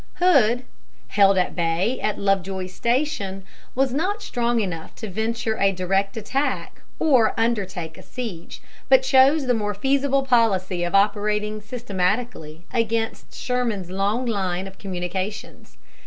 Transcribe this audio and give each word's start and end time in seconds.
Hood, 0.15 0.65
held 1.09 1.37
at 1.37 1.55
bay 1.55 1.99
at 2.01 2.17
Lovejoy's 2.17 2.73
Station, 2.73 3.43
was 3.75 3.93
not 3.93 4.23
strong 4.23 4.59
enough 4.59 4.95
to 4.95 5.07
venture 5.07 5.59
a 5.59 5.71
direct 5.71 6.17
attack 6.17 6.81
or 6.97 7.35
undertake 7.39 7.99
a 7.99 8.01
siege, 8.01 8.63
but 8.89 9.03
chose 9.03 9.45
the 9.45 9.53
more 9.53 9.75
feasible 9.75 10.23
policy 10.23 10.83
of 10.83 10.95
operating 10.95 11.61
systematically 11.61 12.65
against 12.73 13.31
Sherman's 13.35 13.91
long 13.91 14.25
line 14.25 14.65
of 14.65 14.79
communications. 14.79 15.77